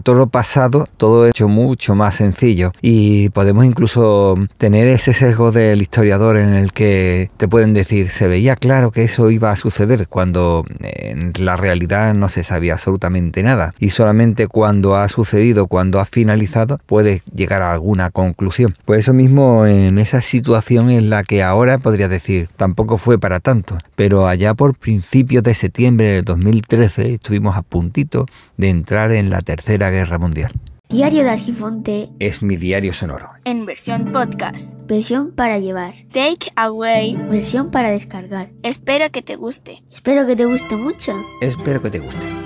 todo 0.00 0.16
lo 0.16 0.26
pasado, 0.26 0.88
todo 0.96 1.28
hecho 1.28 1.48
mucho 1.48 1.94
más 1.94 2.16
sencillo 2.16 2.72
y 2.82 3.28
podemos 3.30 3.64
incluso 3.64 4.36
tener 4.58 4.86
ese 4.88 5.14
sesgo 5.14 5.52
del 5.52 5.82
historiador 5.82 6.36
en 6.36 6.54
el 6.54 6.72
que 6.72 7.30
te 7.36 7.48
pueden 7.48 7.74
decir 7.74 8.10
se 8.10 8.28
veía 8.28 8.56
claro 8.56 8.90
que 8.90 9.04
eso 9.04 9.30
iba 9.30 9.50
a 9.50 9.56
suceder 9.56 10.08
cuando 10.08 10.64
en 10.80 11.32
la 11.38 11.56
realidad 11.56 12.14
no 12.14 12.28
se 12.28 12.44
sabía 12.44 12.74
absolutamente 12.74 13.42
nada 13.42 13.74
y 13.78 13.90
solamente 13.90 14.48
cuando 14.48 14.96
ha 14.96 15.08
sucedido, 15.08 15.66
cuando 15.66 16.00
ha 16.00 16.04
finalizado, 16.04 16.80
puedes 16.86 17.22
llegar 17.34 17.62
a 17.62 17.72
alguna 17.72 18.10
conclusión. 18.10 18.74
Pues 18.84 19.00
eso 19.00 19.14
mismo 19.14 19.66
en 19.66 19.98
esa 19.98 20.20
situación 20.20 20.90
en 20.90 21.10
la 21.10 21.24
que 21.24 21.42
ahora 21.42 21.78
podría 21.78 22.08
decir 22.08 22.48
tampoco 22.56 22.98
fue 22.98 23.18
para 23.18 23.40
tanto, 23.40 23.78
pero 23.96 24.26
allá 24.26 24.54
por 24.54 24.74
principios 24.74 25.42
de 25.42 25.54
septiembre 25.54 26.06
del 26.06 26.24
2013 26.24 27.14
estuvimos 27.14 27.56
a 27.56 27.62
puntito 27.62 28.26
de 28.56 28.70
entrar 28.70 29.12
en 29.12 29.30
la 29.30 29.40
Tercera 29.40 29.83
Guerra 29.90 30.18
Mundial. 30.18 30.52
Diario 30.88 31.24
de 31.24 31.30
Argifonte 31.30 32.10
Es 32.20 32.42
mi 32.42 32.56
diario 32.56 32.92
sonoro. 32.92 33.30
en 33.44 33.64
versión 33.66 34.12
podcast. 34.12 34.74
versión 34.86 35.32
para 35.32 35.58
llevar, 35.58 35.94
Take 36.12 36.52
away. 36.56 37.16
versión 37.30 37.70
para 37.70 37.90
descargar. 37.90 38.50
Espero 38.62 39.10
que 39.10 39.22
te 39.22 39.36
guste. 39.36 39.82
Espero 39.92 40.26
que 40.26 40.36
te 40.36 40.44
guste 40.44 40.76
mucho. 40.76 41.14
Espero 41.40 41.80
que 41.82 41.90
te 41.90 41.98
guste. 42.00 42.43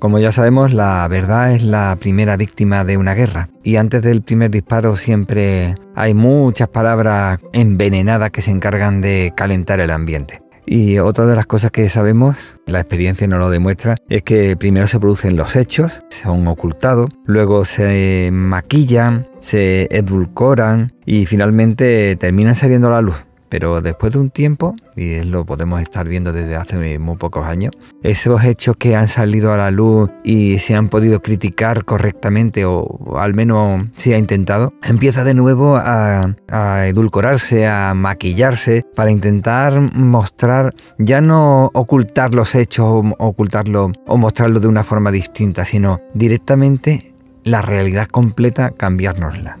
Como 0.00 0.18
ya 0.18 0.32
sabemos, 0.32 0.72
la 0.72 1.06
verdad 1.08 1.52
es 1.52 1.62
la 1.62 1.94
primera 2.00 2.38
víctima 2.38 2.84
de 2.84 2.96
una 2.96 3.12
guerra. 3.12 3.50
Y 3.62 3.76
antes 3.76 4.00
del 4.00 4.22
primer 4.22 4.50
disparo 4.50 4.96
siempre 4.96 5.74
hay 5.94 6.14
muchas 6.14 6.68
palabras 6.68 7.38
envenenadas 7.52 8.30
que 8.30 8.40
se 8.40 8.50
encargan 8.50 9.02
de 9.02 9.34
calentar 9.36 9.78
el 9.78 9.90
ambiente. 9.90 10.40
Y 10.64 10.98
otra 11.00 11.26
de 11.26 11.36
las 11.36 11.44
cosas 11.44 11.70
que 11.70 11.90
sabemos, 11.90 12.36
la 12.64 12.80
experiencia 12.80 13.26
nos 13.26 13.40
lo 13.40 13.50
demuestra, 13.50 13.96
es 14.08 14.22
que 14.22 14.56
primero 14.56 14.86
se 14.86 14.98
producen 14.98 15.36
los 15.36 15.54
hechos, 15.54 16.00
son 16.08 16.48
ocultados, 16.48 17.10
luego 17.26 17.66
se 17.66 18.30
maquillan, 18.32 19.28
se 19.40 19.86
edulcoran 19.90 20.92
y 21.04 21.26
finalmente 21.26 22.16
terminan 22.16 22.56
saliendo 22.56 22.88
a 22.88 22.92
la 22.92 23.02
luz. 23.02 23.26
Pero 23.50 23.82
después 23.82 24.12
de 24.12 24.20
un 24.20 24.30
tiempo, 24.30 24.76
y 24.96 25.22
lo 25.24 25.44
podemos 25.44 25.82
estar 25.82 26.08
viendo 26.08 26.32
desde 26.32 26.56
hace 26.56 26.98
muy 26.98 27.16
pocos 27.16 27.44
años, 27.44 27.72
esos 28.02 28.42
hechos 28.44 28.76
que 28.76 28.96
han 28.96 29.08
salido 29.08 29.52
a 29.52 29.56
la 29.56 29.70
luz 29.70 30.08
y 30.24 30.58
se 30.60 30.74
han 30.74 30.88
podido 30.88 31.20
criticar 31.20 31.84
correctamente, 31.84 32.64
o 32.64 33.18
al 33.18 33.34
menos 33.34 33.86
se 33.96 34.14
ha 34.14 34.18
intentado, 34.18 34.72
empieza 34.82 35.24
de 35.24 35.34
nuevo 35.34 35.76
a, 35.76 36.36
a 36.48 36.86
edulcorarse, 36.86 37.66
a 37.66 37.92
maquillarse, 37.94 38.86
para 38.94 39.10
intentar 39.10 39.78
mostrar, 39.94 40.74
ya 40.98 41.20
no 41.20 41.70
ocultar 41.74 42.34
los 42.34 42.54
hechos, 42.54 43.04
ocultarlo 43.18 43.92
o 44.06 44.16
mostrarlo 44.16 44.60
de 44.60 44.68
una 44.68 44.84
forma 44.84 45.10
distinta, 45.10 45.64
sino 45.64 46.00
directamente 46.14 47.14
la 47.44 47.62
realidad 47.62 48.06
completa, 48.06 48.70
cambiárnosla. 48.70 49.59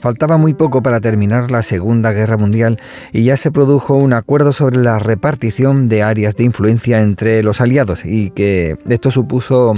Faltaba 0.00 0.36
muy 0.36 0.54
poco 0.54 0.82
para 0.82 1.00
terminar 1.00 1.50
la 1.50 1.62
Segunda 1.62 2.12
Guerra 2.12 2.36
Mundial 2.36 2.80
y 3.12 3.24
ya 3.24 3.36
se 3.36 3.50
produjo 3.50 3.94
un 3.94 4.12
acuerdo 4.12 4.52
sobre 4.52 4.78
la 4.78 5.00
repartición 5.00 5.88
de 5.88 6.04
áreas 6.04 6.36
de 6.36 6.44
influencia 6.44 7.00
entre 7.00 7.42
los 7.42 7.60
aliados 7.60 8.04
y 8.04 8.30
que 8.30 8.78
esto 8.88 9.10
supuso 9.10 9.74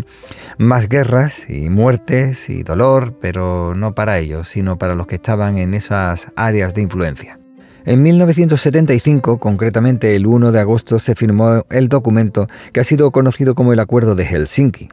más 0.59 0.89
guerras 0.89 1.49
y 1.49 1.71
muertes 1.71 2.51
y 2.51 2.63
dolor, 2.63 3.15
pero 3.21 3.75
no 3.75 3.95
para 3.95 4.19
ellos, 4.19 4.49
sino 4.49 4.77
para 4.77 4.95
los 4.95 5.07
que 5.07 5.15
estaban 5.15 5.57
en 5.57 5.73
esas 5.73 6.29
áreas 6.37 6.75
de 6.75 6.83
influencia. 6.83 7.39
En 7.87 8.03
1975, 8.03 9.39
concretamente 9.39 10.15
el 10.15 10.27
1 10.27 10.53
de 10.53 10.61
agosto, 10.61 10.99
se 10.99 11.15
firmó 11.15 11.65
el 11.71 11.89
documento 11.89 12.47
que 12.75 12.81
ha 12.81 12.85
sido 12.85 13.11
conocido 13.11 13.55
como 13.55 13.73
el 13.73 13.81
Acuerdo 13.81 14.15
de 14.15 14.27
Helsinki. 14.27 14.91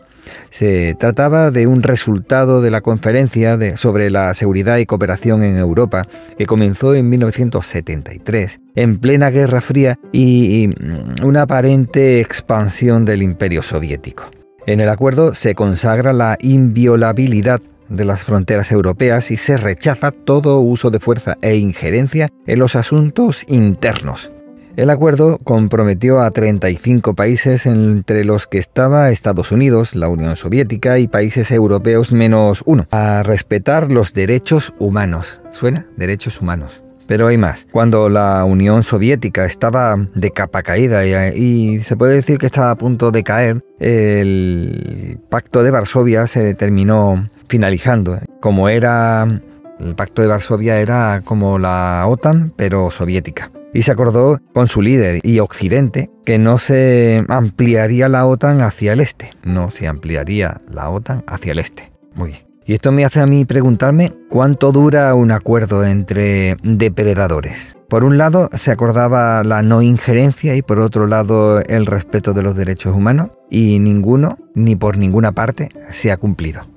Se 0.49 0.95
trataba 0.99 1.51
de 1.51 1.67
un 1.67 1.83
resultado 1.83 2.61
de 2.61 2.71
la 2.71 2.81
conferencia 2.81 3.57
sobre 3.77 4.09
la 4.09 4.33
seguridad 4.33 4.77
y 4.77 4.85
cooperación 4.85 5.43
en 5.43 5.57
Europa 5.57 6.07
que 6.37 6.45
comenzó 6.45 6.95
en 6.95 7.09
1973, 7.09 8.59
en 8.75 8.99
plena 8.99 9.29
Guerra 9.29 9.61
Fría 9.61 9.99
y, 10.11 10.63
y, 10.63 10.67
mm, 10.67 11.25
una 11.25 11.43
aparente 11.43 12.19
expansión 12.19 13.05
del 13.05 13.23
imperio 13.23 13.63
soviético. 13.63 14.25
En 14.65 14.79
el 14.79 14.89
acuerdo 14.89 15.33
se 15.33 15.55
consagra 15.55 16.11
la 16.11 16.37
inviolabilidad 16.41 17.61
de 17.89 18.05
las 18.05 18.21
fronteras 18.21 18.71
europeas 18.71 19.31
y 19.31 19.37
se 19.37 19.57
rechaza 19.57 20.11
todo 20.11 20.59
uso 20.59 20.89
de 20.89 20.99
fuerza 20.99 21.37
e 21.41 21.55
injerencia 21.55 22.29
en 22.45 22.59
los 22.59 22.75
asuntos 22.75 23.45
internos. 23.47 24.31
El 24.77 24.91
acuerdo 24.91 25.39
comprometió 25.43 26.21
a 26.21 26.29
35 26.29 27.15
países 27.15 27.65
entre 27.65 28.23
los 28.23 28.45
que 28.45 28.59
estaba 28.59 29.09
Estados 29.09 29.51
Unidos, 29.51 29.95
la 29.95 30.07
Unión 30.07 30.35
Soviética 30.35 30.99
y 30.99 31.07
países 31.07 31.49
europeos 31.49 32.11
menos 32.11 32.61
uno, 32.67 32.85
a 32.91 33.23
respetar 33.23 33.91
los 33.91 34.13
derechos 34.13 34.75
humanos. 34.77 35.41
¿Suena? 35.49 35.87
Derechos 35.97 36.39
humanos. 36.39 36.83
Pero 37.07 37.25
hay 37.25 37.39
más. 37.39 37.65
Cuando 37.71 38.07
la 38.07 38.45
Unión 38.45 38.83
Soviética 38.83 39.45
estaba 39.45 39.95
de 40.13 40.29
capa 40.29 40.61
caída 40.61 41.07
y, 41.07 41.75
y 41.75 41.79
se 41.81 41.97
puede 41.97 42.13
decir 42.13 42.37
que 42.37 42.45
estaba 42.45 42.69
a 42.69 42.77
punto 42.77 43.09
de 43.09 43.23
caer, 43.23 43.65
el 43.79 45.17
Pacto 45.27 45.63
de 45.63 45.71
Varsovia 45.71 46.27
se 46.27 46.53
terminó 46.53 47.27
finalizando. 47.47 48.19
Como 48.39 48.69
era 48.69 49.41
el 49.79 49.95
Pacto 49.95 50.21
de 50.21 50.27
Varsovia 50.27 50.79
era 50.79 51.23
como 51.25 51.57
la 51.57 52.05
OTAN, 52.07 52.53
pero 52.55 52.91
soviética. 52.91 53.49
Y 53.73 53.83
se 53.83 53.91
acordó 53.91 54.39
con 54.53 54.67
su 54.67 54.81
líder 54.81 55.19
y 55.23 55.39
Occidente 55.39 56.09
que 56.25 56.37
no 56.37 56.57
se 56.57 57.23
ampliaría 57.27 58.09
la 58.09 58.25
OTAN 58.25 58.61
hacia 58.61 58.93
el 58.93 59.01
este, 59.01 59.31
no 59.43 59.71
se 59.71 59.87
ampliaría 59.87 60.61
la 60.71 60.89
OTAN 60.89 61.23
hacia 61.27 61.51
el 61.51 61.59
este. 61.59 61.91
Muy 62.15 62.29
bien. 62.29 62.47
Y 62.65 62.73
esto 62.73 62.91
me 62.91 63.05
hace 63.05 63.21
a 63.21 63.25
mí 63.25 63.45
preguntarme 63.45 64.13
cuánto 64.29 64.73
dura 64.73 65.13
un 65.15 65.31
acuerdo 65.31 65.85
entre 65.85 66.57
depredadores. 66.63 67.77
Por 67.87 68.03
un 68.03 68.17
lado 68.17 68.49
se 68.53 68.71
acordaba 68.71 69.41
la 69.45 69.61
no 69.61 69.81
injerencia 69.81 70.55
y 70.55 70.61
por 70.61 70.79
otro 70.79 71.07
lado 71.07 71.61
el 71.61 71.85
respeto 71.85 72.33
de 72.33 72.43
los 72.43 72.55
derechos 72.55 72.93
humanos 72.93 73.29
y 73.49 73.79
ninguno, 73.79 74.37
ni 74.53 74.75
por 74.75 74.97
ninguna 74.97 75.31
parte, 75.31 75.69
se 75.93 76.11
ha 76.11 76.17
cumplido. 76.17 76.76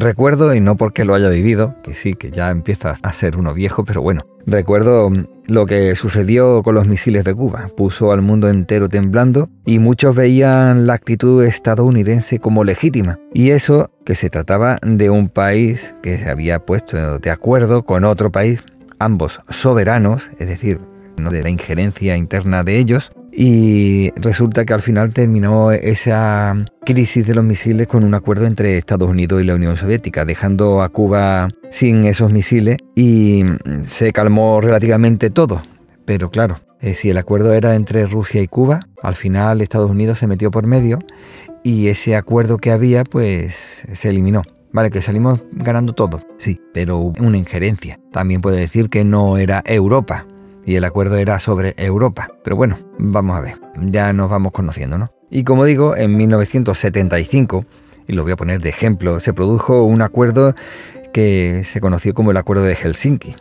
Recuerdo, 0.00 0.54
y 0.54 0.60
no 0.60 0.76
porque 0.76 1.04
lo 1.04 1.14
haya 1.14 1.28
vivido, 1.28 1.76
que 1.82 1.94
sí, 1.94 2.14
que 2.14 2.30
ya 2.30 2.50
empieza 2.50 2.98
a 3.00 3.12
ser 3.12 3.36
uno 3.36 3.54
viejo, 3.54 3.84
pero 3.84 4.02
bueno, 4.02 4.26
recuerdo 4.46 5.10
lo 5.46 5.66
que 5.66 5.94
sucedió 5.94 6.62
con 6.62 6.74
los 6.74 6.86
misiles 6.86 7.22
de 7.24 7.34
Cuba. 7.34 7.70
Puso 7.76 8.10
al 8.10 8.20
mundo 8.20 8.48
entero 8.48 8.88
temblando 8.88 9.48
y 9.64 9.78
muchos 9.78 10.16
veían 10.16 10.86
la 10.86 10.94
actitud 10.94 11.44
estadounidense 11.44 12.40
como 12.40 12.64
legítima. 12.64 13.18
Y 13.32 13.50
eso 13.50 13.90
que 14.04 14.16
se 14.16 14.30
trataba 14.30 14.78
de 14.82 15.10
un 15.10 15.28
país 15.28 15.94
que 16.02 16.18
se 16.18 16.28
había 16.28 16.58
puesto 16.60 17.18
de 17.18 17.30
acuerdo 17.30 17.84
con 17.84 18.04
otro 18.04 18.32
país, 18.32 18.64
ambos 18.98 19.40
soberanos, 19.48 20.28
es 20.38 20.48
decir, 20.48 20.80
no 21.18 21.30
de 21.30 21.42
la 21.42 21.50
injerencia 21.50 22.16
interna 22.16 22.64
de 22.64 22.78
ellos, 22.78 23.12
y 23.36 24.10
resulta 24.16 24.64
que 24.64 24.74
al 24.74 24.80
final 24.80 25.12
terminó 25.12 25.72
esa 25.72 26.64
crisis 26.84 27.26
de 27.26 27.34
los 27.34 27.44
misiles 27.44 27.88
con 27.88 28.04
un 28.04 28.14
acuerdo 28.14 28.46
entre 28.46 28.78
Estados 28.78 29.08
Unidos 29.08 29.42
y 29.42 29.44
la 29.44 29.54
Unión 29.54 29.76
Soviética, 29.76 30.24
dejando 30.24 30.82
a 30.82 30.88
Cuba 30.88 31.48
sin 31.70 32.04
esos 32.04 32.32
misiles 32.32 32.78
y 32.94 33.42
se 33.86 34.12
calmó 34.12 34.60
relativamente 34.60 35.30
todo. 35.30 35.62
Pero 36.04 36.30
claro, 36.30 36.60
eh, 36.80 36.94
si 36.94 37.10
el 37.10 37.18
acuerdo 37.18 37.54
era 37.54 37.74
entre 37.74 38.06
Rusia 38.06 38.40
y 38.40 38.46
Cuba, 38.46 38.86
al 39.02 39.14
final 39.14 39.60
Estados 39.60 39.90
Unidos 39.90 40.18
se 40.18 40.28
metió 40.28 40.50
por 40.50 40.66
medio 40.66 41.00
y 41.64 41.88
ese 41.88 42.14
acuerdo 42.14 42.58
que 42.58 42.70
había 42.70 43.02
pues 43.04 43.56
se 43.92 44.10
eliminó. 44.10 44.42
Vale, 44.72 44.90
que 44.90 45.02
salimos 45.02 45.40
ganando 45.52 45.92
todo, 45.92 46.20
sí, 46.36 46.60
pero 46.72 46.98
una 46.98 47.38
injerencia. 47.38 48.00
También 48.10 48.40
puede 48.40 48.58
decir 48.58 48.90
que 48.90 49.04
no 49.04 49.38
era 49.38 49.62
Europa, 49.64 50.26
y 50.66 50.76
el 50.76 50.84
acuerdo 50.84 51.16
era 51.16 51.38
sobre 51.40 51.74
Europa. 51.76 52.30
Pero 52.42 52.56
bueno, 52.56 52.78
vamos 52.98 53.36
a 53.36 53.40
ver, 53.40 53.56
ya 53.76 54.12
nos 54.12 54.30
vamos 54.30 54.52
conociendo, 54.52 54.98
¿no? 54.98 55.12
Y 55.30 55.44
como 55.44 55.64
digo, 55.64 55.96
en 55.96 56.16
1975, 56.16 57.64
y 58.06 58.12
lo 58.12 58.22
voy 58.22 58.32
a 58.32 58.36
poner 58.36 58.60
de 58.60 58.68
ejemplo, 58.68 59.20
se 59.20 59.32
produjo 59.32 59.82
un 59.82 60.02
acuerdo 60.02 60.54
que 61.12 61.62
se 61.64 61.80
conoció 61.80 62.14
como 62.14 62.32
el 62.32 62.36
Acuerdo 62.36 62.64
de 62.64 62.74
Helsinki 62.74 63.36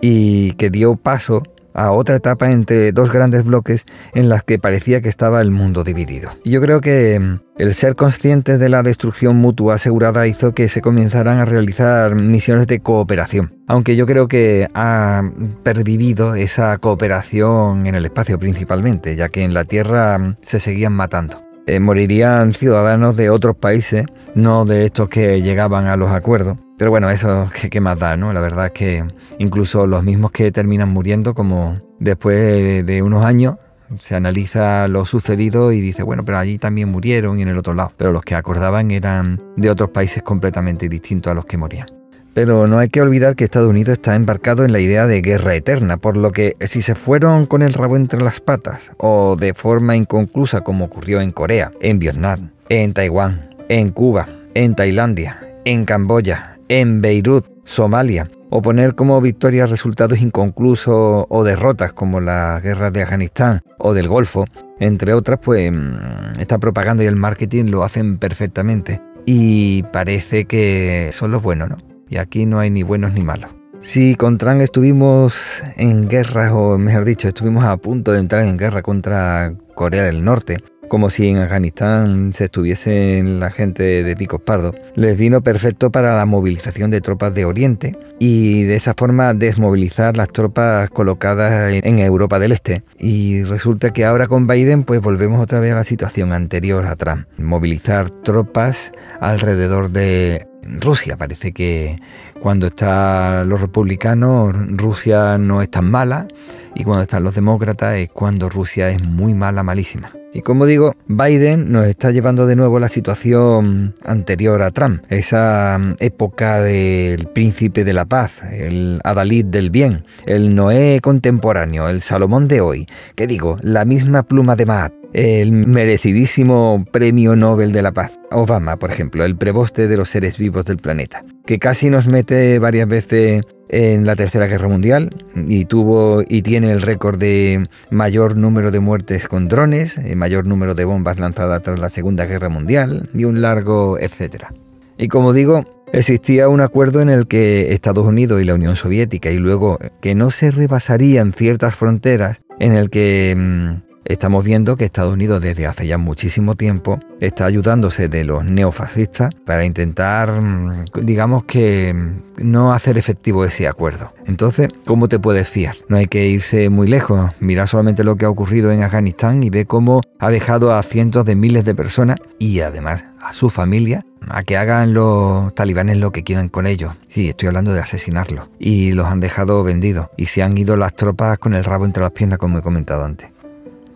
y 0.00 0.52
que 0.52 0.70
dio 0.70 0.96
paso 0.96 1.42
a 1.74 1.92
otra 1.92 2.16
etapa 2.16 2.50
entre 2.50 2.92
dos 2.92 3.12
grandes 3.12 3.44
bloques 3.44 3.84
en 4.14 4.28
las 4.28 4.42
que 4.42 4.58
parecía 4.58 5.00
que 5.00 5.08
estaba 5.08 5.40
el 5.40 5.50
mundo 5.50 5.84
dividido. 5.84 6.30
Y 6.44 6.50
yo 6.50 6.60
creo 6.60 6.80
que 6.80 7.18
mm, 7.18 7.40
el 7.58 7.74
ser 7.74 7.94
conscientes 7.94 8.58
de 8.58 8.68
la 8.68 8.82
destrucción 8.82 9.36
mutua 9.36 9.74
asegurada 9.74 10.26
hizo 10.26 10.54
que 10.54 10.68
se 10.68 10.80
comenzaran 10.80 11.38
a 11.38 11.44
realizar 11.44 12.14
misiones 12.14 12.66
de 12.66 12.80
cooperación, 12.80 13.54
aunque 13.66 13.96
yo 13.96 14.06
creo 14.06 14.28
que 14.28 14.68
ha 14.74 15.22
pervivido 15.62 16.34
esa 16.34 16.76
cooperación 16.78 17.86
en 17.86 17.94
el 17.94 18.04
espacio 18.04 18.38
principalmente, 18.38 19.16
ya 19.16 19.28
que 19.28 19.42
en 19.42 19.54
la 19.54 19.64
Tierra 19.64 20.18
mm, 20.18 20.36
se 20.44 20.60
seguían 20.60 20.92
matando. 20.92 21.42
eh, 21.66 21.80
morirían 21.80 22.54
ciudadanos 22.54 23.14
de 23.14 23.28
otros 23.28 23.54
países, 23.54 24.06
no 24.34 24.64
de 24.64 24.86
estos 24.86 25.08
que 25.10 25.42
llegaban 25.42 25.86
a 25.86 25.96
los 25.96 26.10
acuerdos. 26.10 26.56
Pero 26.78 26.90
bueno, 26.90 27.10
eso 27.10 27.50
qué 27.70 27.80
más 27.80 27.98
da, 27.98 28.16
¿no? 28.16 28.32
La 28.32 28.40
verdad 28.40 28.66
es 28.66 28.72
que 28.72 29.04
incluso 29.38 29.86
los 29.86 30.04
mismos 30.04 30.30
que 30.30 30.52
terminan 30.52 30.88
muriendo, 30.88 31.34
como 31.34 31.80
después 31.98 32.86
de 32.86 33.02
unos 33.02 33.24
años, 33.24 33.56
se 33.98 34.14
analiza 34.14 34.86
lo 34.86 35.04
sucedido 35.06 35.72
y 35.72 35.80
dice, 35.80 36.02
bueno, 36.02 36.24
pero 36.24 36.38
allí 36.38 36.58
también 36.58 36.88
murieron 36.88 37.38
y 37.38 37.42
en 37.42 37.48
el 37.48 37.58
otro 37.58 37.74
lado. 37.74 37.92
Pero 37.96 38.12
los 38.12 38.22
que 38.22 38.34
acordaban 38.34 38.90
eran 38.90 39.42
de 39.56 39.70
otros 39.70 39.90
países 39.90 40.22
completamente 40.22 40.88
distintos 40.88 41.30
a 41.30 41.34
los 41.34 41.46
que 41.46 41.56
morían. 41.56 41.88
Pero 42.34 42.68
no 42.68 42.78
hay 42.78 42.88
que 42.88 43.00
olvidar 43.00 43.34
que 43.34 43.44
Estados 43.44 43.68
Unidos 43.68 43.94
está 43.94 44.14
embarcado 44.14 44.64
en 44.64 44.72
la 44.72 44.78
idea 44.78 45.08
de 45.08 45.20
guerra 45.20 45.56
eterna, 45.56 45.96
por 45.96 46.16
lo 46.16 46.30
que 46.30 46.54
si 46.60 46.82
se 46.82 46.94
fueron 46.94 47.46
con 47.46 47.62
el 47.62 47.72
rabo 47.72 47.96
entre 47.96 48.20
las 48.20 48.40
patas 48.40 48.92
o 48.98 49.34
de 49.34 49.54
forma 49.54 49.96
inconclusa 49.96 50.60
como 50.60 50.84
ocurrió 50.84 51.20
en 51.20 51.32
Corea, 51.32 51.72
en 51.80 51.98
Vietnam, 51.98 52.50
en 52.68 52.92
Taiwán, 52.92 53.56
en 53.68 53.90
Cuba, 53.90 54.28
en 54.54 54.76
Tailandia, 54.76 55.40
en 55.64 55.84
Camboya, 55.84 56.57
en 56.68 57.00
Beirut, 57.00 57.46
Somalia, 57.64 58.30
o 58.50 58.62
poner 58.62 58.94
como 58.94 59.20
victorias 59.20 59.70
resultados 59.70 60.20
inconclusos 60.20 61.26
o 61.28 61.44
derrotas 61.44 61.92
como 61.92 62.20
las 62.20 62.62
guerras 62.62 62.92
de 62.92 63.02
Afganistán 63.02 63.62
o 63.78 63.94
del 63.94 64.08
Golfo, 64.08 64.44
entre 64.80 65.12
otras, 65.14 65.38
pues 65.42 65.70
mm, 65.70 66.40
esta 66.40 66.58
propaganda 66.58 67.04
y 67.04 67.06
el 67.06 67.16
marketing 67.16 67.66
lo 67.66 67.84
hacen 67.84 68.18
perfectamente. 68.18 69.00
Y 69.26 69.82
parece 69.92 70.46
que 70.46 71.10
son 71.12 71.30
los 71.30 71.42
buenos, 71.42 71.68
¿no? 71.68 71.76
Y 72.08 72.16
aquí 72.16 72.46
no 72.46 72.58
hay 72.58 72.70
ni 72.70 72.82
buenos 72.82 73.12
ni 73.12 73.22
malos. 73.22 73.50
Si 73.80 74.14
con 74.16 74.38
Trump 74.38 74.60
estuvimos 74.60 75.36
en 75.76 76.08
guerra, 76.08 76.54
o 76.54 76.78
mejor 76.78 77.04
dicho, 77.04 77.28
estuvimos 77.28 77.64
a 77.64 77.76
punto 77.76 78.12
de 78.12 78.18
entrar 78.18 78.44
en 78.44 78.56
guerra 78.56 78.82
contra 78.82 79.54
Corea 79.74 80.02
del 80.04 80.24
Norte, 80.24 80.58
como 80.88 81.10
si 81.10 81.28
en 81.28 81.38
Afganistán 81.38 82.32
se 82.34 82.44
estuviese 82.44 83.22
la 83.22 83.50
gente 83.50 84.02
de 84.02 84.16
picos 84.16 84.40
pardos, 84.40 84.74
les 84.94 85.16
vino 85.16 85.42
perfecto 85.42 85.90
para 85.90 86.16
la 86.16 86.26
movilización 86.26 86.90
de 86.90 87.00
tropas 87.00 87.34
de 87.34 87.44
Oriente 87.44 87.96
y 88.18 88.64
de 88.64 88.76
esa 88.76 88.94
forma 88.96 89.34
desmovilizar 89.34 90.16
las 90.16 90.28
tropas 90.28 90.90
colocadas 90.90 91.72
en 91.72 91.98
Europa 91.98 92.38
del 92.38 92.52
Este. 92.52 92.82
Y 92.98 93.44
resulta 93.44 93.92
que 93.92 94.04
ahora 94.04 94.26
con 94.26 94.46
Biden 94.46 94.84
pues 94.84 95.00
volvemos 95.00 95.40
otra 95.40 95.60
vez 95.60 95.72
a 95.72 95.76
la 95.76 95.84
situación 95.84 96.32
anterior 96.32 96.86
a 96.86 96.96
Trump, 96.96 97.26
movilizar 97.36 98.10
tropas 98.10 98.92
alrededor 99.20 99.90
de 99.90 100.46
Rusia. 100.80 101.16
Parece 101.16 101.52
que 101.52 102.00
cuando 102.40 102.68
están 102.68 103.48
los 103.48 103.60
republicanos 103.60 104.54
Rusia 104.70 105.38
no 105.38 105.62
es 105.62 105.70
tan 105.70 105.90
mala 105.90 106.28
y 106.74 106.84
cuando 106.84 107.02
están 107.02 107.24
los 107.24 107.34
demócratas 107.34 107.96
es 107.96 108.10
cuando 108.10 108.48
Rusia 108.48 108.90
es 108.90 109.02
muy 109.02 109.34
mala, 109.34 109.62
malísima. 109.62 110.12
Y 110.32 110.42
como 110.42 110.66
digo, 110.66 110.94
Biden 111.06 111.72
nos 111.72 111.86
está 111.86 112.10
llevando 112.10 112.46
de 112.46 112.54
nuevo 112.54 112.76
a 112.76 112.80
la 112.80 112.90
situación 112.90 113.94
anterior 114.04 114.60
a 114.60 114.70
Trump, 114.70 115.02
esa 115.08 115.78
mm, 115.80 115.94
época 116.00 116.60
del 116.60 117.26
príncipe 117.28 117.82
de 117.82 117.94
la 117.94 118.04
paz, 118.04 118.42
el 118.52 119.00
Adalid 119.04 119.46
del 119.46 119.70
bien, 119.70 120.04
el 120.26 120.54
Noé 120.54 121.00
contemporáneo, 121.02 121.88
el 121.88 122.02
Salomón 122.02 122.46
de 122.46 122.60
hoy, 122.60 122.86
que 123.16 123.26
digo, 123.26 123.56
la 123.62 123.86
misma 123.86 124.22
pluma 124.22 124.54
de 124.54 124.66
Maat, 124.66 124.92
el 125.12 125.52
merecidísimo 125.52 126.84
premio 126.92 127.36
Nobel 127.36 127.72
de 127.72 127.82
la 127.82 127.92
Paz. 127.92 128.18
Obama, 128.30 128.76
por 128.76 128.90
ejemplo, 128.90 129.24
el 129.24 129.36
preboste 129.36 129.88
de 129.88 129.96
los 129.96 130.10
seres 130.10 130.38
vivos 130.38 130.64
del 130.64 130.78
planeta, 130.78 131.24
que 131.46 131.58
casi 131.58 131.90
nos 131.90 132.06
mete 132.06 132.58
varias 132.58 132.88
veces 132.88 133.42
en 133.68 134.06
la 134.06 134.16
Tercera 134.16 134.46
Guerra 134.46 134.68
Mundial 134.68 135.10
y 135.46 135.64
tuvo 135.66 136.22
y 136.26 136.42
tiene 136.42 136.70
el 136.70 136.82
récord 136.82 137.18
de 137.18 137.68
mayor 137.90 138.36
número 138.36 138.70
de 138.70 138.80
muertes 138.80 139.28
con 139.28 139.48
drones, 139.48 139.98
el 139.98 140.16
mayor 140.16 140.46
número 140.46 140.74
de 140.74 140.84
bombas 140.84 141.18
lanzadas 141.18 141.62
tras 141.62 141.78
la 141.78 141.90
Segunda 141.90 142.26
Guerra 142.26 142.48
Mundial 142.48 143.08
y 143.14 143.24
un 143.24 143.42
largo 143.42 143.98
etcétera. 143.98 144.52
Y 144.96 145.08
como 145.08 145.32
digo, 145.32 145.64
existía 145.92 146.48
un 146.48 146.60
acuerdo 146.60 147.00
en 147.00 147.08
el 147.08 147.26
que 147.26 147.72
Estados 147.72 148.06
Unidos 148.06 148.40
y 148.40 148.44
la 148.44 148.54
Unión 148.54 148.76
Soviética 148.76 149.30
y 149.30 149.36
luego 149.36 149.78
que 150.00 150.14
no 150.14 150.30
se 150.30 150.50
rebasarían 150.50 151.32
ciertas 151.32 151.76
fronteras 151.76 152.40
en 152.58 152.72
el 152.72 152.90
que 152.90 153.34
mm, 153.36 153.87
Estamos 154.08 154.42
viendo 154.42 154.78
que 154.78 154.86
Estados 154.86 155.12
Unidos 155.12 155.42
desde 155.42 155.66
hace 155.66 155.86
ya 155.86 155.98
muchísimo 155.98 156.54
tiempo 156.54 156.98
está 157.20 157.44
ayudándose 157.44 158.08
de 158.08 158.24
los 158.24 158.42
neofascistas 158.42 159.34
para 159.44 159.66
intentar, 159.66 160.40
mm, 160.40 160.84
digamos 161.02 161.44
que, 161.44 161.92
mm, 161.92 162.48
no 162.50 162.72
hacer 162.72 162.96
efectivo 162.96 163.44
ese 163.44 163.68
acuerdo. 163.68 164.14
Entonces, 164.24 164.70
¿cómo 164.86 165.08
te 165.08 165.18
puedes 165.18 165.50
fiar? 165.50 165.76
No 165.88 165.98
hay 165.98 166.06
que 166.06 166.26
irse 166.26 166.70
muy 166.70 166.88
lejos. 166.88 167.32
Mira 167.40 167.66
solamente 167.66 168.02
lo 168.02 168.16
que 168.16 168.24
ha 168.24 168.30
ocurrido 168.30 168.72
en 168.72 168.82
Afganistán 168.82 169.42
y 169.42 169.50
ve 169.50 169.66
cómo 169.66 170.00
ha 170.18 170.30
dejado 170.30 170.74
a 170.74 170.82
cientos 170.82 171.26
de 171.26 171.36
miles 171.36 171.66
de 171.66 171.74
personas 171.74 172.16
y 172.38 172.60
además 172.60 173.04
a 173.20 173.34
su 173.34 173.50
familia 173.50 174.06
a 174.30 174.42
que 174.42 174.56
hagan 174.56 174.94
los 174.94 175.54
talibanes 175.54 175.98
lo 175.98 176.12
que 176.12 176.24
quieran 176.24 176.48
con 176.48 176.66
ellos. 176.66 176.94
Sí, 177.08 177.28
estoy 177.28 177.48
hablando 177.48 177.74
de 177.74 177.80
asesinarlos. 177.80 178.48
Y 178.58 178.92
los 178.92 179.06
han 179.06 179.20
dejado 179.20 179.62
vendidos. 179.62 180.08
Y 180.16 180.26
se 180.26 180.42
han 180.42 180.56
ido 180.56 180.76
las 180.76 180.94
tropas 180.96 181.38
con 181.38 181.54
el 181.54 181.64
rabo 181.64 181.84
entre 181.84 182.02
las 182.02 182.12
piernas, 182.12 182.38
como 182.38 182.58
he 182.58 182.62
comentado 182.62 183.04
antes. 183.04 183.30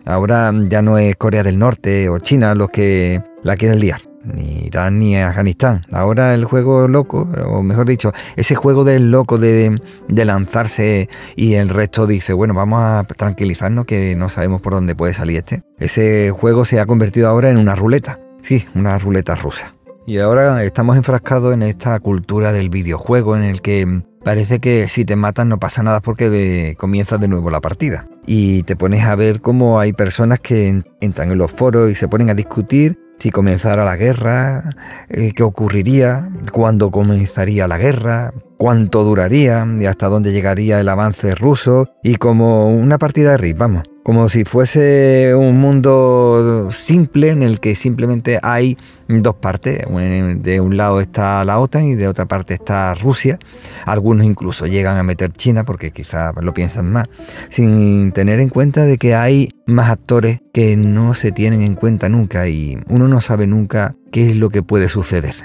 Ahora 0.05 0.51
ya 0.69 0.81
no 0.81 0.97
es 0.97 1.15
Corea 1.15 1.43
del 1.43 1.59
Norte 1.59 2.09
o 2.09 2.19
China 2.19 2.55
los 2.55 2.69
que 2.69 3.21
la 3.41 3.55
quieren 3.55 3.79
liar, 3.79 4.01
ni 4.23 4.65
Irán 4.65 4.99
ni 4.99 5.17
Afganistán. 5.17 5.85
Ahora 5.91 6.33
el 6.33 6.45
juego 6.45 6.87
loco, 6.87 7.29
o 7.45 7.61
mejor 7.63 7.87
dicho, 7.87 8.11
ese 8.35 8.55
juego 8.55 8.83
del 8.83 9.11
loco 9.11 9.37
de, 9.37 9.81
de, 10.07 10.25
lanzarse 10.25 11.09
y 11.35 11.53
el 11.53 11.69
resto 11.69 12.07
dice, 12.07 12.33
bueno, 12.33 12.53
vamos 12.53 12.81
a 12.81 13.03
tranquilizarnos 13.03 13.85
que 13.85 14.15
no 14.15 14.29
sabemos 14.29 14.61
por 14.61 14.73
dónde 14.73 14.95
puede 14.95 15.13
salir 15.13 15.37
este. 15.37 15.63
Ese 15.79 16.31
juego 16.31 16.65
se 16.65 16.79
ha 16.79 16.85
convertido 16.85 17.29
ahora 17.29 17.49
en 17.49 17.57
una 17.57 17.75
ruleta, 17.75 18.19
sí, 18.41 18.65
una 18.75 18.97
ruleta 18.99 19.35
rusa. 19.35 19.73
Y 20.05 20.17
ahora 20.17 20.63
estamos 20.63 20.97
enfrascados 20.97 21.53
en 21.53 21.63
esta 21.63 21.97
cultura 21.99 22.51
del 22.51 22.69
videojuego 22.69 23.37
en 23.37 23.43
el 23.43 23.61
que 23.61 24.01
parece 24.23 24.59
que 24.59 24.89
si 24.89 25.05
te 25.05 25.15
matan 25.15 25.47
no 25.47 25.59
pasa 25.59 25.81
nada 25.81 26.01
porque 26.01 26.75
comienzas 26.77 27.21
de 27.21 27.29
nuevo 27.29 27.49
la 27.49 27.61
partida. 27.61 28.07
Y 28.25 28.63
te 28.63 28.75
pones 28.75 29.05
a 29.05 29.15
ver 29.15 29.39
cómo 29.39 29.79
hay 29.79 29.93
personas 29.93 30.39
que 30.39 30.83
entran 30.99 31.31
en 31.31 31.37
los 31.37 31.51
foros 31.51 31.89
y 31.89 31.95
se 31.95 32.07
ponen 32.09 32.29
a 32.29 32.33
discutir 32.33 32.99
si 33.19 33.31
comenzara 33.31 33.85
la 33.85 33.95
guerra, 33.95 34.71
eh, 35.07 35.31
qué 35.33 35.43
ocurriría, 35.43 36.29
cuándo 36.51 36.91
comenzaría 36.91 37.69
la 37.69 37.77
guerra, 37.77 38.33
cuánto 38.57 39.05
duraría 39.05 39.65
y 39.79 39.85
hasta 39.85 40.09
dónde 40.09 40.33
llegaría 40.33 40.81
el 40.81 40.89
avance 40.89 41.33
ruso 41.33 41.87
y 42.03 42.15
como 42.15 42.67
una 42.67 42.97
partida 42.97 43.31
de 43.31 43.37
RIP, 43.37 43.57
vamos 43.57 43.92
como 44.03 44.27
si 44.27 44.43
fuese 44.43 45.33
un 45.33 45.59
mundo 45.59 46.67
simple 46.71 47.29
en 47.29 47.41
el 47.41 47.61
que 47.61 47.75
simplemente 47.75 48.37
hay 48.43 48.77
dos 49.07 49.35
partes. 49.35 49.85
De 49.87 50.59
un 50.59 50.77
lado 50.77 50.99
está 50.99 51.43
la 51.45 51.59
OTAN 51.59 51.85
y 51.85 51.95
de 51.95 52.07
otra 52.09 52.25
parte 52.25 52.53
está 52.53 52.93
Rusia. 52.95 53.39
Algunos 53.85 54.25
incluso 54.25 54.67
llegan 54.67 54.97
a 54.97 55.03
meter 55.03 55.31
China 55.31 55.63
porque 55.63 55.91
quizás 55.91 56.33
lo 56.41 56.53
piensan 56.53 56.91
más, 56.91 57.07
sin 57.49 58.11
tener 58.11 58.41
en 58.41 58.49
cuenta 58.49 58.85
de 58.85 58.97
que 58.97 59.15
hay 59.15 59.55
más 59.65 59.89
actores 59.89 60.41
que 60.53 60.75
no 60.75 61.13
se 61.13 61.31
tienen 61.31 61.61
en 61.61 61.75
cuenta 61.75 62.09
nunca 62.09 62.47
y 62.47 62.77
uno 62.89 63.07
no 63.07 63.21
sabe 63.21 63.47
nunca 63.47 63.95
qué 64.11 64.29
es 64.29 64.35
lo 64.35 64.49
que 64.49 64.63
puede 64.63 64.89
suceder. 64.89 65.35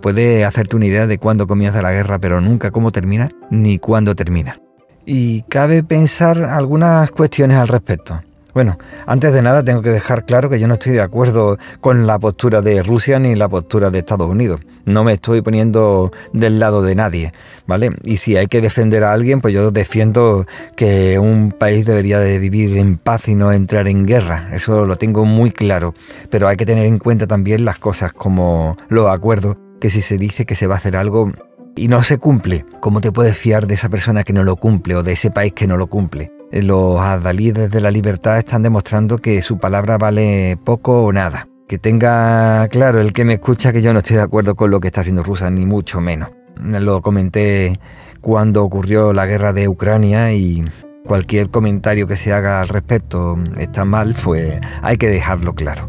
Puede 0.00 0.44
hacerte 0.44 0.76
una 0.76 0.86
idea 0.86 1.06
de 1.06 1.18
cuándo 1.18 1.46
comienza 1.46 1.82
la 1.82 1.92
guerra, 1.92 2.18
pero 2.18 2.40
nunca 2.40 2.70
cómo 2.70 2.92
termina 2.92 3.30
ni 3.50 3.78
cuándo 3.78 4.14
termina 4.14 4.61
y 5.06 5.42
cabe 5.42 5.82
pensar 5.82 6.38
algunas 6.38 7.10
cuestiones 7.10 7.58
al 7.58 7.68
respecto. 7.68 8.20
Bueno, 8.54 8.76
antes 9.06 9.32
de 9.32 9.40
nada 9.40 9.64
tengo 9.64 9.80
que 9.80 9.88
dejar 9.88 10.26
claro 10.26 10.50
que 10.50 10.60
yo 10.60 10.68
no 10.68 10.74
estoy 10.74 10.92
de 10.92 11.00
acuerdo 11.00 11.58
con 11.80 12.06
la 12.06 12.18
postura 12.18 12.60
de 12.60 12.82
Rusia 12.82 13.18
ni 13.18 13.34
la 13.34 13.48
postura 13.48 13.90
de 13.90 14.00
Estados 14.00 14.28
Unidos. 14.28 14.60
No 14.84 15.04
me 15.04 15.14
estoy 15.14 15.40
poniendo 15.40 16.12
del 16.34 16.58
lado 16.58 16.82
de 16.82 16.94
nadie, 16.94 17.32
¿vale? 17.66 17.92
Y 18.04 18.18
si 18.18 18.36
hay 18.36 18.48
que 18.48 18.60
defender 18.60 19.04
a 19.04 19.12
alguien, 19.12 19.40
pues 19.40 19.54
yo 19.54 19.70
defiendo 19.70 20.44
que 20.76 21.18
un 21.18 21.52
país 21.52 21.86
debería 21.86 22.18
de 22.18 22.38
vivir 22.38 22.76
en 22.76 22.98
paz 22.98 23.26
y 23.28 23.34
no 23.34 23.52
entrar 23.52 23.88
en 23.88 24.04
guerra. 24.04 24.50
Eso 24.52 24.84
lo 24.84 24.96
tengo 24.96 25.24
muy 25.24 25.50
claro. 25.50 25.94
Pero 26.28 26.46
hay 26.46 26.56
que 26.56 26.66
tener 26.66 26.84
en 26.84 26.98
cuenta 26.98 27.26
también 27.26 27.64
las 27.64 27.78
cosas 27.78 28.12
como 28.12 28.76
los 28.88 29.08
acuerdos, 29.08 29.56
que 29.80 29.88
si 29.88 30.02
se 30.02 30.18
dice 30.18 30.44
que 30.44 30.56
se 30.56 30.66
va 30.66 30.74
a 30.74 30.78
hacer 30.78 30.96
algo, 30.96 31.32
y 31.76 31.88
no 31.88 32.02
se 32.02 32.18
cumple, 32.18 32.66
¿cómo 32.80 33.00
te 33.00 33.12
puedes 33.12 33.36
fiar 33.36 33.66
de 33.66 33.74
esa 33.74 33.88
persona 33.88 34.24
que 34.24 34.32
no 34.32 34.44
lo 34.44 34.56
cumple 34.56 34.94
o 34.96 35.02
de 35.02 35.12
ese 35.12 35.30
país 35.30 35.52
que 35.52 35.66
no 35.66 35.76
lo 35.76 35.86
cumple? 35.86 36.32
Los 36.50 37.00
adalides 37.00 37.70
de 37.70 37.80
la 37.80 37.90
libertad 37.90 38.38
están 38.38 38.62
demostrando 38.62 39.18
que 39.18 39.40
su 39.42 39.58
palabra 39.58 39.96
vale 39.96 40.58
poco 40.64 41.04
o 41.04 41.12
nada. 41.12 41.48
Que 41.66 41.78
tenga 41.78 42.68
claro 42.68 43.00
el 43.00 43.14
que 43.14 43.24
me 43.24 43.34
escucha 43.34 43.72
que 43.72 43.80
yo 43.80 43.94
no 43.94 44.00
estoy 44.00 44.16
de 44.16 44.22
acuerdo 44.22 44.54
con 44.54 44.70
lo 44.70 44.78
que 44.78 44.88
está 44.88 45.00
haciendo 45.00 45.22
Rusia, 45.22 45.48
ni 45.48 45.64
mucho 45.64 46.02
menos. 46.02 46.28
Lo 46.62 47.00
comenté 47.00 47.80
cuando 48.20 48.62
ocurrió 48.62 49.14
la 49.14 49.24
guerra 49.24 49.54
de 49.54 49.68
Ucrania 49.68 50.34
y 50.34 50.62
cualquier 51.06 51.48
comentario 51.48 52.06
que 52.06 52.16
se 52.16 52.34
haga 52.34 52.60
al 52.60 52.68
respecto 52.68 53.38
está 53.58 53.86
mal, 53.86 54.14
pues 54.22 54.60
hay 54.82 54.98
que 54.98 55.08
dejarlo 55.08 55.54
claro. 55.54 55.88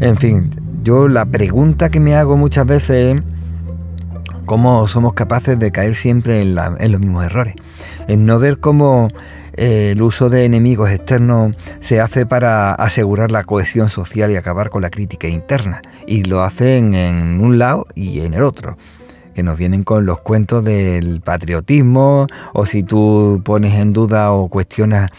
En 0.00 0.18
fin, 0.18 0.50
yo 0.82 1.08
la 1.08 1.24
pregunta 1.24 1.88
que 1.88 2.00
me 2.00 2.14
hago 2.14 2.36
muchas 2.36 2.66
veces 2.66 3.16
es 3.16 3.22
cómo 4.46 4.88
somos 4.88 5.12
capaces 5.12 5.58
de 5.58 5.72
caer 5.72 5.96
siempre 5.96 6.40
en, 6.42 6.54
los 6.54 7.00
mismos 7.00 7.24
errores, 7.24 7.54
en 8.08 8.24
no 8.24 8.38
ver 8.38 8.58
cómo 8.58 9.08
el 9.54 10.00
uso 10.02 10.30
de 10.30 10.44
enemigos 10.44 10.90
externos 10.90 11.54
se 11.80 12.00
hace 12.00 12.26
para 12.26 12.74
asegurar 12.74 13.32
la 13.32 13.44
cohesión 13.44 13.88
social 13.88 14.30
y 14.30 14.36
acabar 14.36 14.70
con 14.70 14.82
la 14.82 14.90
crítica 14.90 15.28
interna. 15.28 15.82
Y 16.06 16.24
lo 16.24 16.42
hacen 16.42 16.94
en 16.94 17.40
un 17.40 17.58
lado 17.58 17.86
y 17.94 18.20
en 18.20 18.34
el 18.34 18.42
otro. 18.42 18.76
Que 19.34 19.42
nos 19.42 19.58
vienen 19.58 19.82
con 19.82 20.06
los 20.06 20.20
cuentos 20.20 20.64
del 20.64 21.20
patriotismo 21.20 22.26
o 22.54 22.66
si 22.66 22.82
tú 22.82 23.42
pones 23.44 23.74
en 23.74 23.92
duda 23.92 24.32
o 24.32 24.48
cuestionas 24.48 25.10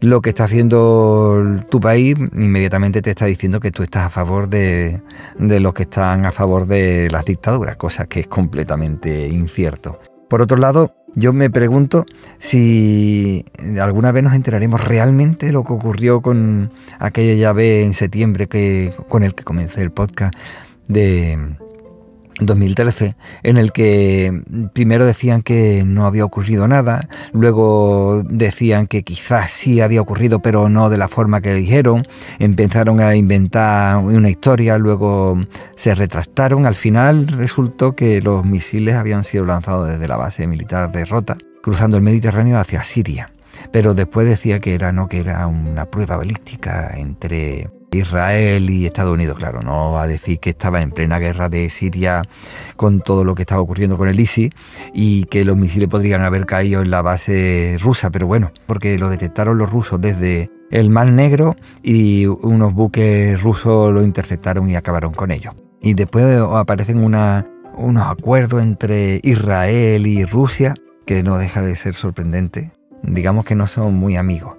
lo 0.00 0.20
que 0.22 0.30
está 0.30 0.44
haciendo 0.44 1.64
tu 1.70 1.80
país, 1.80 2.16
inmediatamente 2.34 3.02
te 3.02 3.10
está 3.10 3.26
diciendo 3.26 3.60
que 3.60 3.70
tú 3.70 3.82
estás 3.82 4.06
a 4.06 4.10
favor 4.10 4.48
de, 4.48 5.00
de 5.38 5.60
los 5.60 5.74
que 5.74 5.82
están 5.82 6.24
a 6.26 6.32
favor 6.32 6.66
de 6.66 7.08
las 7.10 7.24
dictaduras, 7.24 7.76
cosa 7.76 8.06
que 8.06 8.20
es 8.20 8.26
completamente 8.26 9.28
incierto. 9.28 9.98
Por 10.28 10.42
otro 10.42 10.58
lado, 10.58 10.94
yo 11.14 11.32
me 11.32 11.50
pregunto 11.50 12.04
si 12.38 13.44
alguna 13.80 14.12
vez 14.12 14.22
nos 14.22 14.34
enteraremos 14.34 14.86
realmente 14.86 15.46
de 15.46 15.52
lo 15.52 15.64
que 15.64 15.72
ocurrió 15.72 16.20
con 16.20 16.70
aquella 16.98 17.34
llave 17.34 17.82
en 17.82 17.94
septiembre 17.94 18.46
que, 18.46 18.92
con 19.08 19.24
el 19.24 19.34
que 19.34 19.42
comencé 19.42 19.82
el 19.82 19.90
podcast 19.90 20.34
de 20.86 21.56
2013, 22.40 23.16
en 23.42 23.56
el 23.56 23.72
que 23.72 24.42
primero 24.72 25.06
decían 25.06 25.42
que 25.42 25.82
no 25.84 26.06
había 26.06 26.24
ocurrido 26.24 26.68
nada, 26.68 27.08
luego 27.32 28.22
decían 28.24 28.86
que 28.86 29.02
quizás 29.02 29.52
sí 29.52 29.80
había 29.80 30.00
ocurrido, 30.00 30.40
pero 30.40 30.68
no 30.68 30.90
de 30.90 30.98
la 30.98 31.08
forma 31.08 31.40
que 31.40 31.54
dijeron, 31.54 32.06
empezaron 32.38 33.00
a 33.00 33.16
inventar 33.16 33.98
una 33.98 34.30
historia, 34.30 34.78
luego 34.78 35.38
se 35.76 35.94
retractaron, 35.94 36.66
al 36.66 36.74
final 36.74 37.28
resultó 37.28 37.94
que 37.94 38.20
los 38.20 38.44
misiles 38.44 38.94
habían 38.94 39.24
sido 39.24 39.44
lanzados 39.44 39.88
desde 39.88 40.08
la 40.08 40.16
base 40.16 40.46
militar 40.46 40.90
de 40.92 41.04
Rota, 41.04 41.36
cruzando 41.62 41.96
el 41.96 42.02
Mediterráneo 42.02 42.58
hacia 42.58 42.84
Siria. 42.84 43.32
Pero 43.72 43.94
después 43.94 44.28
decía 44.28 44.60
que 44.60 44.74
era 44.74 44.92
no 44.92 45.08
que 45.08 45.18
era 45.18 45.46
una 45.46 45.86
prueba 45.86 46.16
balística 46.16 46.94
entre 46.96 47.68
Israel 47.92 48.68
y 48.70 48.86
Estados 48.86 49.14
Unidos, 49.14 49.38
claro, 49.38 49.62
no 49.62 49.98
a 49.98 50.06
decir 50.06 50.38
que 50.40 50.50
estaba 50.50 50.82
en 50.82 50.90
plena 50.90 51.18
guerra 51.18 51.48
de 51.48 51.70
Siria 51.70 52.22
con 52.76 53.00
todo 53.00 53.24
lo 53.24 53.34
que 53.34 53.42
estaba 53.42 53.62
ocurriendo 53.62 53.96
con 53.96 54.08
el 54.08 54.20
ISIS 54.20 54.50
y 54.92 55.24
que 55.24 55.44
los 55.44 55.56
misiles 55.56 55.88
podrían 55.88 56.22
haber 56.22 56.46
caído 56.46 56.82
en 56.82 56.90
la 56.90 57.02
base 57.02 57.76
rusa, 57.80 58.10
pero 58.10 58.26
bueno, 58.26 58.52
porque 58.66 58.98
lo 58.98 59.08
detectaron 59.08 59.58
los 59.58 59.70
rusos 59.70 60.00
desde 60.00 60.50
el 60.70 60.90
Mar 60.90 61.10
Negro 61.10 61.56
y 61.82 62.26
unos 62.26 62.74
buques 62.74 63.42
rusos 63.42 63.92
lo 63.92 64.02
interceptaron 64.02 64.68
y 64.68 64.76
acabaron 64.76 65.14
con 65.14 65.30
ellos. 65.30 65.54
Y 65.80 65.94
después 65.94 66.40
aparecen 66.52 67.02
unos 67.02 68.06
acuerdos 68.06 68.62
entre 68.62 69.20
Israel 69.22 70.06
y 70.06 70.24
Rusia 70.24 70.74
que 71.06 71.22
no 71.22 71.38
deja 71.38 71.62
de 71.62 71.76
ser 71.76 71.94
sorprendente. 71.94 72.72
Digamos 73.02 73.44
que 73.44 73.54
no 73.54 73.66
son 73.66 73.94
muy 73.94 74.16
amigos 74.16 74.58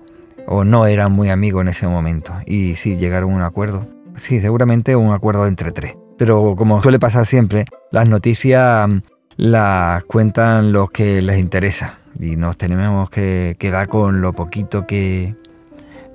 o 0.51 0.63
no 0.63 0.87
eran 0.87 1.11
muy 1.11 1.29
amigos 1.29 1.61
en 1.61 1.67
ese 1.67 1.87
momento. 1.87 2.33
Y 2.45 2.75
sí, 2.75 2.97
llegaron 2.97 3.33
a 3.33 3.35
un 3.35 3.41
acuerdo. 3.43 3.87
Sí, 4.15 4.39
seguramente 4.39 4.95
un 4.95 5.13
acuerdo 5.13 5.45
entre 5.45 5.71
tres. 5.71 5.95
Pero 6.17 6.55
como 6.57 6.81
suele 6.81 6.99
pasar 6.99 7.27
siempre, 7.27 7.65
las 7.91 8.09
noticias 8.09 8.89
mm, 8.89 8.97
las 9.37 10.03
cuentan 10.05 10.71
los 10.71 10.89
que 10.89 11.21
les 11.21 11.37
interesa. 11.37 11.99
Y 12.19 12.35
nos 12.35 12.57
tenemos 12.57 13.11
que 13.11 13.55
quedar 13.59 13.87
con 13.87 14.21
lo 14.21 14.33
poquito 14.33 14.87
que... 14.87 15.35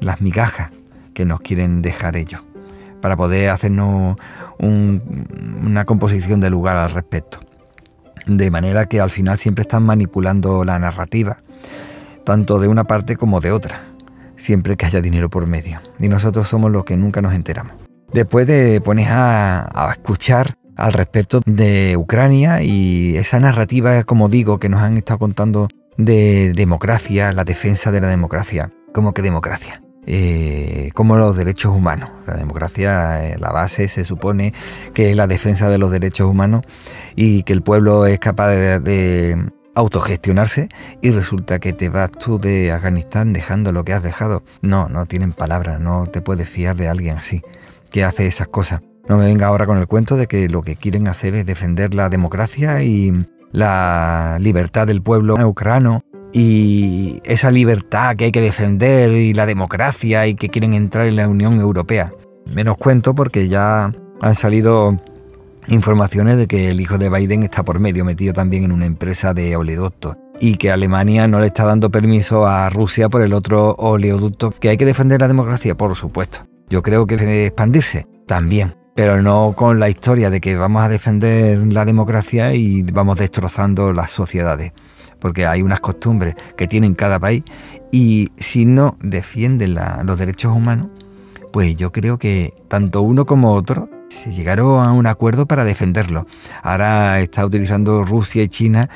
las 0.00 0.21
migajas 0.21 0.71
que 1.14 1.25
nos 1.25 1.41
quieren 1.41 1.81
dejar 1.81 2.17
ellos. 2.17 2.43
Para 3.00 3.17
poder 3.17 3.50
hacernos 3.50 4.17
una 4.59 5.85
composición 5.85 6.41
de 6.41 6.50
lugar 6.50 6.76
al 6.76 6.91
respecto. 6.91 7.38
De 8.26 8.50
manera 8.50 8.87
que 8.87 9.00
al 9.00 9.12
final 9.12 9.38
siempre 9.38 9.62
están 9.62 9.85
manipulando 9.85 10.64
la 10.64 10.79
narrativa, 10.79 11.38
tanto 12.25 12.59
de 12.59 12.67
una 12.67 12.85
parte 12.85 13.17
como 13.17 13.41
de 13.41 13.53
otra 13.53 13.94
siempre 14.37 14.76
que 14.76 14.87
haya 14.87 15.00
dinero 15.00 15.31
por 15.31 15.47
medio. 15.47 15.81
Y 15.99 16.09
nosotros 16.09 16.49
somos 16.49 16.71
los 16.71 16.85
que 16.85 16.97
nunca 16.97 17.23
nos 17.23 17.35
enteramos. 17.35 17.75
Después 18.12 18.47
de 18.47 18.81
poner 18.81 19.09
a, 19.11 19.91
escuchar 19.93 20.57
al 20.76 20.93
respecto 20.93 21.41
de 21.47 21.97
Ucrania 21.97 22.62
y 22.62 23.17
esa 23.17 23.41
narrativa, 23.41 24.05
como 24.05 24.29
digo, 24.29 24.59
que 24.59 24.69
nos 24.69 24.83
han 24.83 24.97
estado 24.97 25.19
contando 25.19 25.69
de 25.97 26.53
democracia, 26.55 27.33
la 27.33 27.45
defensa 27.45 27.93
de 27.93 28.00
la 28.00 28.09
democracia. 28.09 28.71
¿Cómo 28.93 29.14
que 29.14 29.23
democracia? 29.23 29.83
Eh, 30.07 30.91
como 30.95 31.17
los 31.17 31.37
derechos 31.37 31.75
humanos. 31.75 32.11
La 32.26 32.37
democracia, 32.37 33.26
eh, 33.26 33.37
la 33.38 33.50
base 33.50 33.88
se 33.88 34.05
supone 34.05 34.53
que 34.93 35.11
es 35.11 35.17
la 35.17 35.26
defensa 35.26 35.69
de 35.69 35.79
los 35.79 35.91
derechos 35.91 36.29
humanos 36.29 36.62
y 37.17 37.43
que 37.43 37.53
el 37.53 37.62
pueblo 37.62 38.07
es 38.07 38.19
capaz 38.19 38.49
de 38.49 39.37
autogestionarse 39.75 40.69
y 41.02 41.11
resulta 41.11 41.59
que 41.59 41.73
te 41.73 41.88
vas 41.88 42.11
tú 42.12 42.38
de 42.38 42.73
Afganistán 42.73 43.33
dejando 43.33 43.73
lo 43.73 43.85
que 43.85 43.93
has 43.93 44.02
dejado. 44.02 44.43
No, 44.62 44.88
no 44.88 45.07
tienen 45.07 45.33
palabras, 45.33 45.81
no 45.81 46.07
te 46.07 46.21
puedes 46.21 46.49
fiar 46.49 46.76
de 46.76 46.88
alguien 46.88 47.16
así, 47.16 47.43
que 47.90 48.04
hace 48.04 48.26
esas 48.26 48.49
cosas. 48.49 48.81
No 49.09 49.19
me 49.19 49.26
venga 49.26 49.49
ahora 49.49 49.66
con 49.66 49.78
el 49.78 49.87
cuento 49.87 50.16
de 50.16 50.26
que 50.26 50.49
lo 50.49 50.62
que 50.62 50.76
quieren 50.76 51.09
hacer 51.09 51.35
es 51.35 51.45
defender 51.45 51.95
la 51.95 52.09
democracia 52.09 52.83
y 52.83 53.26
la 53.52 54.38
libertad 54.40 54.87
del 54.87 55.02
pueblo 55.02 55.35
ucrano 55.47 56.02
y 56.33 57.21
esa 57.25 57.50
libertad 57.50 58.16
que 58.16 58.25
hay 58.25 58.33
que 58.33 58.40
defender 58.40 59.12
y 59.12 59.35
la 59.35 59.47
democracia 59.47 60.26
y 60.26 60.35
que 60.35 60.49
quieren 60.49 60.75
entrar 60.75 61.07
en 61.07 61.16
la 61.16 61.28
Unión 61.28 61.61
Europea. 61.61 62.12
Menos 62.47 62.76
cuento 62.76 63.14
porque 63.14 63.49
ya 63.49 63.93
han 64.21 64.35
salido 64.35 64.99
informaciones 65.68 66.37
de 66.37 66.47
que 66.47 66.71
el 66.71 66.80
hijo 66.80 66.99
de 66.99 67.11
Biden 67.11 67.42
está 67.42 67.62
por 67.62 67.80
medio, 67.80 68.04
metido 68.04 68.33
también 68.33 68.64
en 68.64 68.73
una 68.73 68.87
empresa 68.87 69.35
de 69.35 69.56
oleoductos 69.56 70.16
y 70.40 70.56
que 70.56 70.71
Alemania 70.71 71.28
no 71.28 71.40
le 71.40 71.47
está 71.47 71.64
dando 71.64 71.90
permiso 71.90 72.47
a 72.47 72.68
Rusia 72.71 73.09
por 73.09 73.23
el 73.23 73.33
otro 73.33 73.75
oleoducto. 73.78 74.50
¿Que 74.50 74.71
hay 74.71 74.76
que 74.76 74.85
defender 74.85 75.21
la 75.21 75.28
democracia? 75.28 75.76
Por 75.76 75.94
supuesto. 75.94 76.40
Yo 76.68 76.83
creo 76.83 77.06
que 77.06 77.16
debe 77.16 77.47
expandirse 77.47 78.06
también, 78.26 78.75
pero 78.94 79.23
no 79.23 79.54
con 79.56 79.78
la 79.78 79.88
historia 79.88 80.30
de 80.30 80.40
que 80.40 80.56
vamos 80.56 80.83
a 80.83 80.88
defender 80.88 81.59
la 81.73 81.85
democracia 81.85 82.54
y 82.54 82.83
vamos 82.83 83.16
destrozando 83.16 83.92
las 83.92 84.11
sociedades. 84.11 84.73
Porque 85.21 85.47
hay 85.47 85.62
unas 85.62 85.80
costumbres 85.80 86.35
que 86.56 86.66
tienen 86.66 86.94
cada 86.94 87.18
país 87.18 87.44
y 87.92 88.30
si 88.37 88.66
no 88.66 88.97
defienden 89.00 89.76
los 90.04 90.18
derechos 90.18 90.54
humanos, 90.54 90.88
pues 91.55 91.77
yo 91.77 91.93
creo 91.93 92.19
que 92.19 92.53
tanto 92.67 93.03
uno 93.03 93.27
como 93.27 93.53
otro 93.53 93.89
se 94.09 94.35
llegaron 94.35 94.85
a 94.85 94.91
un 94.91 95.07
acuerdo 95.07 95.47
para 95.47 95.63
defenderlo. 95.63 96.27
Ahora 96.65 97.21
está 97.21 97.47
utilizando 97.47 98.05
Rusia 98.05 98.43
y 98.43 98.49
China 98.49 98.91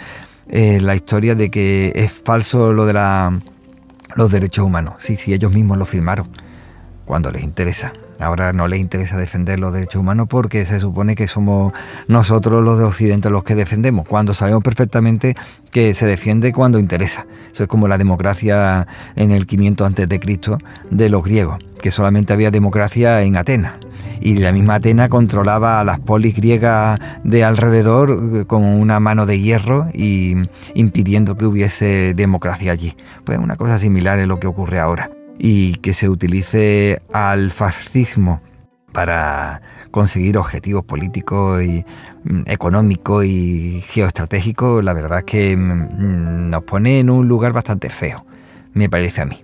eh, 0.49 0.81
la 0.81 0.97
historia 0.97 1.37
de 1.37 1.53
que 1.53 1.93
es 1.95 2.11
falso 2.11 2.73
lo 2.73 2.85
de 2.85 2.95
la, 2.95 3.39
los 4.17 4.33
derechos 4.33 4.65
humanos. 4.65 4.95
Sí, 4.99 5.17
sí, 5.17 5.33
ellos 5.33 5.53
mismos 5.53 5.79
lo 5.79 5.87
firmaron 5.87 6.31
cuando 7.05 7.31
les 7.31 7.45
interesa. 7.45 7.93
Ahora 8.19 8.53
no 8.53 8.67
les 8.67 8.81
interesa 8.81 9.17
defender 9.17 9.61
los 9.61 9.73
derechos 9.73 10.01
humanos 10.01 10.27
porque 10.29 10.67
se 10.67 10.81
supone 10.81 11.15
que 11.15 11.29
somos 11.29 11.73
nosotros 12.09 12.65
los 12.65 12.79
de 12.79 12.85
Occidente 12.85 13.31
los 13.31 13.45
que 13.45 13.55
defendemos, 13.55 14.07
cuando 14.09 14.35
sabemos 14.35 14.63
perfectamente 14.63 15.37
que 15.71 15.95
se 15.95 16.07
defiende 16.07 16.53
cuando 16.53 16.79
interesa. 16.79 17.27
Eso 17.53 17.65
es 17.65 17.69
como 17.69 17.87
la 17.89 17.99
democracia 17.99 18.87
en 19.15 19.31
el 19.31 19.47
500 19.47 19.87
antes 19.87 20.09
de 20.09 20.21
Cristo 20.21 20.59
de 20.91 21.11
los 21.11 21.23
griegos, 21.23 21.59
que 21.81 21.91
solamente 21.91 22.33
había 22.33 22.51
democracia 22.51 23.23
en 23.23 23.37
Atenas 23.37 23.75
y 24.21 24.37
la 24.37 24.53
misma 24.53 24.77
Atenas 24.77 25.09
controlaba 25.09 25.81
a 25.81 25.85
las 25.85 26.01
polis 26.01 26.35
griegas 26.35 26.99
de 27.25 27.45
alrededor 27.45 28.11
eh, 28.11 28.45
con 28.47 28.65
una 28.65 29.01
mano 29.01 29.27
de 29.27 29.41
hierro 29.41 29.87
y 29.93 30.35
impidiendo 30.75 31.37
que 31.37 31.47
hubiese 31.47 32.15
democracia 32.15 32.73
allí. 32.73 32.97
Pues 33.25 33.39
una 33.39 33.57
cosa 33.57 33.79
similar 33.79 34.19
es 34.19 34.27
lo 34.27 34.41
que 34.41 34.47
ocurre 34.47 34.81
ahora 34.81 35.11
y 35.39 35.75
que 35.77 35.95
se 35.95 36.09
utilice 36.09 37.01
al 37.13 37.51
fascismo 37.51 38.41
para 38.93 39.63
conseguir 39.91 40.39
objetivos 40.39 40.85
políticos 40.85 41.63
y 41.63 41.85
mm, 42.25 42.43
económicos 42.47 43.25
y 43.25 43.83
geoestratégicos, 43.87 44.83
la 44.85 44.93
verdad 44.93 45.19
es 45.19 45.25
que 45.25 45.57
mm, 45.57 46.51
nos 46.51 46.65
pone 46.65 46.99
en 46.99 47.11
un 47.11 47.29
lugar 47.29 47.53
bastante 47.53 47.89
feo, 47.89 48.27
me 48.73 48.89
parece 48.89 49.21
a 49.21 49.27
mí. 49.27 49.43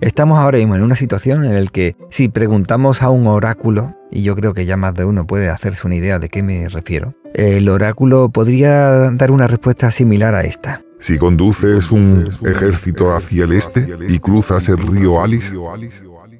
Estamos 0.00 0.38
ahora 0.38 0.58
mismo 0.58 0.76
en 0.76 0.82
una 0.82 0.94
situación 0.94 1.44
en 1.44 1.54
la 1.54 1.70
que 1.70 1.96
si 2.10 2.28
preguntamos 2.28 3.02
a 3.02 3.10
un 3.10 3.26
oráculo, 3.26 3.96
y 4.10 4.22
yo 4.22 4.36
creo 4.36 4.54
que 4.54 4.64
ya 4.64 4.76
más 4.76 4.94
de 4.94 5.04
uno 5.04 5.26
puede 5.26 5.48
hacerse 5.48 5.86
una 5.86 5.96
idea 5.96 6.18
de 6.18 6.28
qué 6.28 6.42
me 6.42 6.68
refiero, 6.68 7.14
el 7.34 7.68
oráculo 7.68 8.28
podría 8.28 9.10
dar 9.12 9.30
una 9.30 9.48
respuesta 9.48 9.90
similar 9.90 10.34
a 10.34 10.42
esta. 10.42 10.82
Si 11.00 11.16
conduces 11.16 11.90
un 11.90 12.28
ejército 12.44 13.14
hacia 13.14 13.44
el 13.44 13.52
este 13.52 13.88
y 14.08 14.18
cruzas 14.18 14.68
el 14.68 14.78
río 14.78 15.20
Alice, 15.20 15.52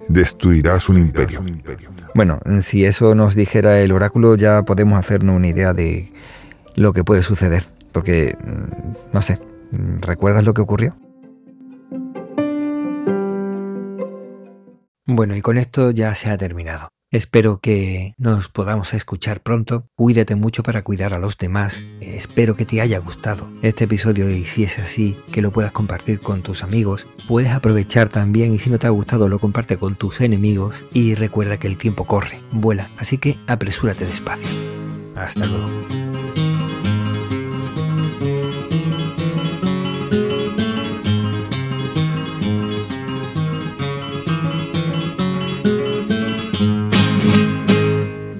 destruirás 0.08 0.88
un 0.88 0.98
imperio. 0.98 1.44
Bueno, 2.14 2.40
si 2.60 2.84
eso 2.84 3.14
nos 3.14 3.34
dijera 3.34 3.80
el 3.80 3.92
oráculo 3.92 4.34
ya 4.34 4.62
podemos 4.62 4.98
hacernos 4.98 5.36
una 5.36 5.48
idea 5.48 5.72
de 5.72 6.12
lo 6.74 6.92
que 6.92 7.04
puede 7.04 7.22
suceder. 7.22 7.66
Porque, 7.92 8.36
mm, 8.44 9.14
no 9.14 9.22
sé, 9.22 9.40
¿recuerdas 10.00 10.44
lo 10.44 10.54
que 10.54 10.60
ocurrió? 10.60 10.96
Bueno, 15.06 15.36
y 15.36 15.42
con 15.42 15.56
esto 15.56 15.90
ya 15.90 16.14
se 16.14 16.30
ha 16.30 16.36
terminado. 16.36 16.90
Espero 17.10 17.60
que 17.60 18.14
nos 18.18 18.48
podamos 18.48 18.92
escuchar 18.92 19.40
pronto. 19.40 19.88
Cuídate 19.94 20.34
mucho 20.34 20.62
para 20.62 20.82
cuidar 20.82 21.14
a 21.14 21.18
los 21.18 21.38
demás. 21.38 21.82
Espero 22.02 22.54
que 22.54 22.66
te 22.66 22.82
haya 22.82 22.98
gustado 22.98 23.48
este 23.62 23.84
episodio 23.84 24.28
y 24.28 24.44
si 24.44 24.64
es 24.64 24.78
así, 24.78 25.16
que 25.32 25.40
lo 25.40 25.50
puedas 25.50 25.72
compartir 25.72 26.20
con 26.20 26.42
tus 26.42 26.62
amigos. 26.62 27.06
Puedes 27.26 27.50
aprovechar 27.52 28.10
también 28.10 28.54
y 28.54 28.58
si 28.58 28.68
no 28.68 28.78
te 28.78 28.86
ha 28.86 28.90
gustado 28.90 29.30
lo 29.30 29.38
comparte 29.38 29.78
con 29.78 29.96
tus 29.96 30.20
enemigos 30.20 30.84
y 30.92 31.14
recuerda 31.14 31.58
que 31.58 31.66
el 31.66 31.78
tiempo 31.78 32.04
corre, 32.04 32.40
vuela, 32.52 32.90
así 32.98 33.16
que 33.16 33.38
apresúrate 33.46 34.04
despacio. 34.04 34.58
Hasta 35.16 35.46
luego. 35.46 36.07